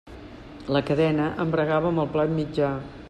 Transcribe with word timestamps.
La 0.75 0.81
cadena 0.87 1.27
embragava 1.45 1.91
amb 1.93 2.05
el 2.05 2.11
plat 2.17 2.35
mitjà. 2.43 2.73